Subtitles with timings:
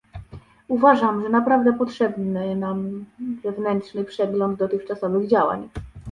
[0.67, 3.05] Uważam, że naprawdę potrzebny nam
[3.43, 5.69] zewnętrzny przegląd dotychczasowych działań